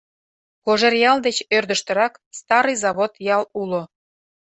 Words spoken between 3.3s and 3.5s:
ял